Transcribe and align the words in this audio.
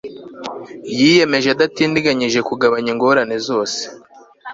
yiyemeje 0.97 1.47
adatindiganyije 1.55 2.39
kugabanya 2.49 2.89
ingorane 2.93 3.37
zose 3.47 3.81